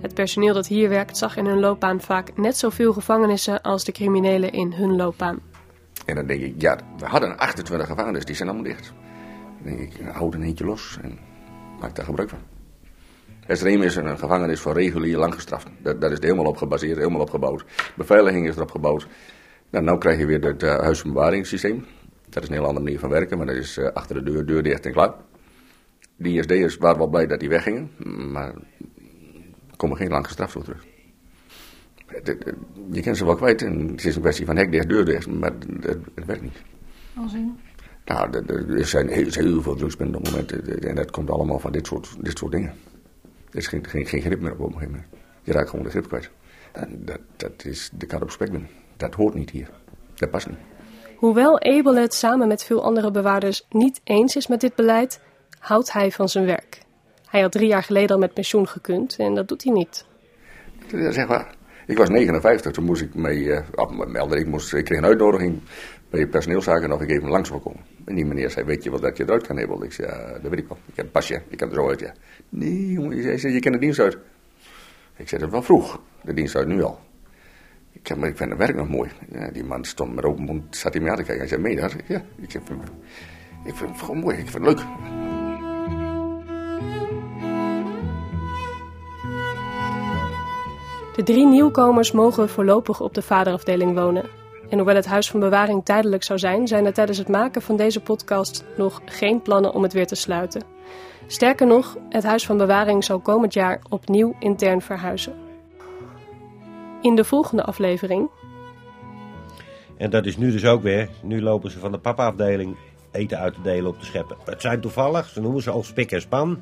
Het 0.00 0.14
personeel 0.14 0.54
dat 0.54 0.66
hier 0.66 0.88
werkt 0.88 1.16
zag 1.16 1.36
in 1.36 1.46
hun 1.46 1.60
loopbaan 1.60 2.00
vaak 2.00 2.36
net 2.36 2.56
zoveel 2.56 2.92
gevangenissen 2.92 3.62
als 3.62 3.84
de 3.84 3.92
criminelen 3.92 4.52
in 4.52 4.72
hun 4.72 4.96
loopbaan. 4.96 5.40
En 6.06 6.14
dan 6.14 6.26
denk 6.26 6.42
ik, 6.42 6.54
ja, 6.58 6.78
we 6.98 7.06
hadden 7.06 7.38
28 7.38 7.88
gevangenissen, 7.88 8.26
die 8.26 8.36
zijn 8.36 8.48
allemaal 8.48 8.66
dicht. 8.66 8.92
Dan 9.62 9.76
denk 9.76 9.92
ik, 9.92 10.06
houd 10.12 10.34
een 10.34 10.42
eentje 10.42 10.64
los 10.64 10.98
en 11.02 11.18
maak 11.80 11.96
daar 11.96 12.04
gebruik 12.04 12.28
van. 12.28 12.57
Esreem 13.48 13.82
is 13.82 13.96
een 13.96 14.18
gevangenis 14.18 14.60
voor 14.60 14.72
regulier 14.72 15.18
langgestraften. 15.18 15.72
Dat, 15.82 16.00
dat 16.00 16.10
is 16.10 16.18
er 16.18 16.24
helemaal 16.24 16.44
op 16.44 16.56
gebaseerd, 16.56 16.96
helemaal 16.96 17.20
op 17.20 17.30
gebouwd. 17.30 17.64
Beveiliging 17.96 18.48
is 18.48 18.56
erop 18.56 18.70
gebouwd. 18.70 19.06
Nou, 19.70 19.84
nou 19.84 19.98
krijg 19.98 20.18
je 20.18 20.26
weer 20.26 20.44
het 20.44 20.62
uh, 20.62 20.78
huisbewaringssysteem. 20.78 21.86
Dat 22.28 22.42
is 22.42 22.48
een 22.48 22.54
heel 22.54 22.64
andere 22.64 22.84
manier 22.84 22.98
van 22.98 23.10
werken, 23.10 23.36
maar 23.38 23.46
dat 23.46 23.56
is 23.56 23.78
uh, 23.78 23.88
achter 23.92 24.14
de 24.14 24.30
deur, 24.30 24.46
deur 24.46 24.62
dicht 24.62 24.86
en 24.86 24.92
klaar. 24.92 25.14
Die 26.16 26.38
ISD'ers 26.38 26.76
waren 26.76 26.98
wel 26.98 27.06
blij 27.06 27.26
dat 27.26 27.40
die 27.40 27.48
weggingen, 27.48 27.90
maar 28.32 28.54
er 29.70 29.76
komen 29.76 29.96
geen 29.96 30.08
lang 30.08 30.26
gestraft 30.26 30.52
voor 30.52 30.62
terug. 30.62 30.86
Je 32.90 33.00
kent 33.00 33.16
ze 33.16 33.24
wel 33.24 33.34
kwijt 33.34 33.62
en 33.62 33.88
het 33.88 34.04
is 34.04 34.14
een 34.14 34.20
kwestie 34.20 34.46
van 34.46 34.56
hek 34.56 34.72
dicht, 34.72 34.88
deur 34.88 35.04
dicht, 35.04 35.26
maar 35.26 35.52
het, 35.80 36.26
werkt 36.26 36.42
niet. 36.42 36.62
Als 37.16 37.34
in? 37.34 37.58
Nou, 38.04 38.44
er 38.76 38.86
zijn 38.86 39.08
heel, 39.08 39.30
heel 39.30 39.62
veel 39.62 39.74
drugspunten 39.74 40.16
op 40.18 40.26
het 40.26 40.34
moment 40.34 40.84
en 40.84 40.94
dat 40.94 41.10
komt 41.10 41.30
allemaal 41.30 41.58
van 41.58 41.72
dit 41.72 41.86
soort, 41.86 42.16
dit 42.20 42.38
soort 42.38 42.52
dingen. 42.52 42.72
Er 43.50 43.56
is 43.56 43.66
geen, 43.66 43.86
geen, 43.86 44.06
geen 44.06 44.20
grip 44.20 44.40
meer 44.40 44.52
op 44.52 44.58
een 44.58 44.72
gegeven 44.72 44.90
moment. 44.90 45.08
Je 45.42 45.52
raakt 45.52 45.70
gewoon 45.70 45.84
de 45.84 45.90
grip 45.90 46.08
kwijt. 46.08 46.30
En 46.72 47.04
dat, 47.04 47.20
dat 47.36 47.64
is 47.64 47.90
de 47.92 48.06
kat 48.06 48.22
op. 48.22 48.60
Dat 48.96 49.14
hoort 49.14 49.34
niet 49.34 49.50
hier. 49.50 49.70
Dat 50.14 50.30
past 50.30 50.48
niet. 50.48 50.58
Hoewel 51.16 51.60
Abel 51.60 51.96
het 51.96 52.14
samen 52.14 52.48
met 52.48 52.64
veel 52.64 52.84
andere 52.84 53.10
bewaarders 53.10 53.66
niet 53.70 54.00
eens 54.04 54.36
is 54.36 54.46
met 54.46 54.60
dit 54.60 54.74
beleid, 54.74 55.20
houdt 55.58 55.92
hij 55.92 56.10
van 56.10 56.28
zijn 56.28 56.44
werk. 56.44 56.82
Hij 57.26 57.40
had 57.40 57.52
drie 57.52 57.68
jaar 57.68 57.82
geleden 57.82 58.10
al 58.10 58.18
met 58.18 58.34
pensioen 58.34 58.68
gekund 58.68 59.16
en 59.18 59.34
dat 59.34 59.48
doet 59.48 59.64
hij 59.64 59.72
niet. 59.72 60.06
Dat 60.90 61.14
zeg 61.14 61.28
maar. 61.28 61.54
Ik 61.88 61.96
was 61.96 62.08
59, 62.08 62.72
toen 62.72 62.84
moest 62.84 63.02
ik 63.02 63.14
mee 63.14 63.38
uh, 63.38 63.60
melden. 64.06 64.38
Ik, 64.38 64.46
moest, 64.46 64.74
ik 64.74 64.84
kreeg 64.84 64.98
een 64.98 65.04
uitnodiging 65.04 65.60
bij 66.10 66.26
personeelszaken 66.26 66.92
of 66.92 67.00
ik 67.00 67.10
even 67.10 67.28
langs 67.28 67.48
wil 67.48 67.60
komen. 67.60 67.80
En 68.04 68.14
die 68.14 68.26
meneer 68.26 68.50
zei, 68.50 68.66
weet 68.66 68.84
je 68.84 68.90
wat 68.90 69.00
dat 69.00 69.16
je 69.16 69.22
eruit 69.22 69.46
kan 69.46 69.56
hebben? 69.56 69.82
Ik 69.82 69.92
zei, 69.92 70.08
ja, 70.08 70.38
dat 70.38 70.50
weet 70.50 70.58
ik 70.58 70.68
wel. 70.68 70.78
Ik 70.86 70.96
heb 70.96 71.04
een 71.04 71.10
pasje, 71.10 71.42
ik 71.48 71.58
kan 71.58 71.68
er 71.68 71.74
zo 71.74 71.88
uit. 71.88 72.12
Nee, 72.48 72.92
jongen, 72.92 73.22
hij 73.22 73.38
zei, 73.38 73.52
je 73.52 73.60
kent 73.60 73.74
de 73.74 73.80
dienst 73.80 73.98
uit. 73.98 74.18
Ik 75.16 75.28
zei, 75.28 75.40
dat 75.40 75.50
wel 75.50 75.62
vroeg. 75.62 76.00
De 76.22 76.34
dienst 76.34 76.56
uit 76.56 76.68
nu 76.68 76.82
al. 76.82 77.00
Ik 77.92 78.06
zei, 78.06 78.18
maar 78.18 78.28
ik 78.28 78.36
vind 78.36 78.50
het 78.50 78.58
werk 78.58 78.76
nog 78.76 78.88
mooi. 78.88 79.10
Die 79.52 79.64
man 79.64 79.84
stond 79.84 80.14
met 80.14 80.24
open 80.24 80.44
mond, 80.44 80.76
zat 80.76 80.92
hij 80.92 81.02
me 81.02 81.10
aan 81.10 81.16
te 81.16 81.22
kijken. 81.22 81.38
Hij 81.38 81.48
zei, 81.48 81.60
meen 81.60 81.74
je 81.74 81.80
dat? 81.80 81.94
Ja, 82.06 82.22
ik, 82.36 82.50
zeg, 82.50 82.62
ik 83.64 83.74
vind 83.74 83.90
het 83.90 84.00
gewoon 84.00 84.18
mooi, 84.20 84.36
ik 84.36 84.48
vind 84.48 84.64
het 84.64 84.78
leuk. 84.78 85.17
De 91.18 91.24
drie 91.24 91.46
nieuwkomers 91.46 92.12
mogen 92.12 92.48
voorlopig 92.48 93.00
op 93.00 93.14
de 93.14 93.22
vaderafdeling 93.22 93.94
wonen. 93.94 94.24
En 94.68 94.76
hoewel 94.76 94.94
het 94.94 95.06
huis 95.06 95.30
van 95.30 95.40
bewaring 95.40 95.84
tijdelijk 95.84 96.22
zou 96.22 96.38
zijn, 96.38 96.66
zijn 96.66 96.86
er 96.86 96.92
tijdens 96.92 97.18
het 97.18 97.28
maken 97.28 97.62
van 97.62 97.76
deze 97.76 98.00
podcast 98.00 98.64
nog 98.76 99.00
geen 99.04 99.42
plannen 99.42 99.72
om 99.74 99.82
het 99.82 99.92
weer 99.92 100.06
te 100.06 100.14
sluiten. 100.14 100.62
Sterker 101.26 101.66
nog, 101.66 101.96
het 102.08 102.24
huis 102.24 102.46
van 102.46 102.56
bewaring 102.56 103.04
zal 103.04 103.20
komend 103.20 103.52
jaar 103.52 103.80
opnieuw 103.88 104.34
intern 104.38 104.80
verhuizen. 104.80 105.34
In 107.02 107.14
de 107.14 107.24
volgende 107.24 107.64
aflevering. 107.64 108.30
En 109.96 110.10
dat 110.10 110.26
is 110.26 110.36
nu 110.36 110.50
dus 110.50 110.64
ook 110.64 110.82
weer. 110.82 111.08
Nu 111.22 111.42
lopen 111.42 111.70
ze 111.70 111.78
van 111.78 111.92
de 111.92 111.98
papaafdeling 111.98 112.76
eten 113.10 113.38
uit 113.38 113.54
te 113.54 113.62
delen 113.62 113.90
op 113.90 113.98
de 113.98 114.06
scheppen. 114.06 114.36
Het 114.44 114.60
zijn 114.60 114.80
toevallig, 114.80 115.28
ze 115.28 115.40
noemen 115.40 115.62
ze 115.62 115.70
al 115.70 115.82
spik 115.82 116.12
en 116.12 116.20
span. 116.20 116.60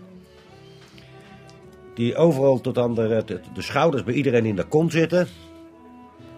Die 1.97 2.17
overal 2.17 2.61
tot 2.61 2.79
aan 2.79 2.95
de, 2.95 3.23
de, 3.27 3.41
de 3.55 3.63
schouders 3.63 4.05
bij 4.05 4.15
iedereen 4.15 4.45
in 4.45 4.57
de 4.57 4.65
kont 4.65 4.93
zitten. 4.93 5.29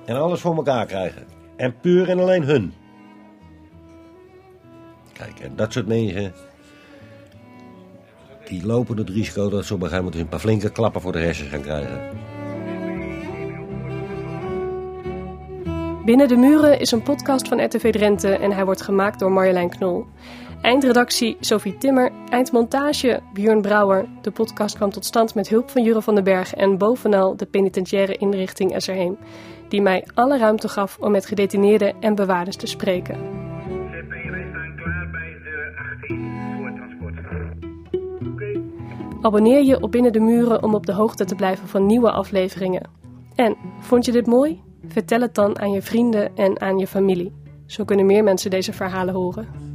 En 0.05 0.17
alles 0.17 0.41
voor 0.41 0.57
elkaar 0.57 0.87
krijgen. 0.87 1.27
En 1.57 1.81
puur 1.81 2.09
en 2.09 2.19
alleen 2.19 2.43
hun. 2.43 2.73
Kijk, 5.13 5.41
en 5.41 5.57
dat 5.57 5.73
soort 5.73 5.87
mensen... 5.87 6.33
die 8.49 8.67
lopen 8.67 8.97
het 8.97 9.09
risico 9.09 9.49
dat 9.49 9.65
ze 9.65 9.75
op 9.75 9.81
een 9.81 9.89
gegeven 9.89 10.05
moment 10.05 10.23
een 10.23 10.29
paar 10.29 10.41
flinke 10.41 10.71
klappen 10.71 11.01
voor 11.01 11.13
de 11.13 11.19
hersens 11.19 11.49
gaan 11.49 11.63
krijgen. 11.63 12.11
Binnen 16.09 16.29
de 16.29 16.37
Muren 16.37 16.81
is 16.81 16.91
een 16.91 17.03
podcast 17.03 17.49
van 17.49 17.65
RTV 17.65 17.93
Drenthe 17.93 18.37
en 18.37 18.53
hij 18.53 18.65
wordt 18.65 18.83
gemaakt 18.83 19.19
door 19.19 19.33
Marjolein 19.33 19.69
Knol. 19.69 20.05
Eindredactie 20.63 21.37
Sophie 21.41 21.79
Timmer, 21.79 22.13
eindmontage 22.29 23.21
Björn 23.33 23.61
Brouwer. 23.61 24.09
De 24.23 24.31
podcast 24.31 24.77
kwam 24.77 24.91
tot 24.91 25.05
stand 25.05 25.35
met 25.35 25.49
hulp 25.49 25.71
van 25.71 25.83
Jure 25.83 26.03
van 26.03 26.15
den 26.15 26.25
Berg 26.25 26.55
en 26.55 26.79
bovenal 26.79 27.37
de 27.37 27.47
penitentiaire 27.47 28.17
inrichting 28.17 28.73
Esserheem, 28.73 29.19
die 29.69 29.83
mij 29.83 30.07
alle 30.15 30.39
ruimte 30.39 30.69
gaf 30.69 30.99
om 31.01 31.11
met 31.11 31.27
gedetineerden 31.27 31.95
en 32.01 32.15
bewaarders 32.15 32.57
te 32.57 32.67
spreken. 32.67 33.19
Abonneer 39.21 39.65
je 39.65 39.83
op 39.83 39.91
Binnen 39.91 40.13
de 40.13 40.21
Muren 40.21 40.63
om 40.63 40.75
op 40.75 40.87
de 40.87 40.93
hoogte 40.93 41.25
te 41.25 41.35
blijven 41.35 41.69
van 41.69 41.87
nieuwe 41.87 42.11
afleveringen. 42.11 42.91
En 43.35 43.57
vond 43.81 44.05
je 44.05 44.13
dit 44.13 44.27
mooi? 44.27 44.68
Vertel 44.89 45.21
het 45.21 45.35
dan 45.35 45.59
aan 45.59 45.71
je 45.71 45.83
vrienden 45.83 46.37
en 46.37 46.61
aan 46.61 46.79
je 46.79 46.87
familie. 46.87 47.33
Zo 47.67 47.85
kunnen 47.85 48.07
meer 48.07 48.25
mensen 48.25 48.51
deze 48.51 48.73
verhalen 48.73 49.15
horen. 49.15 49.68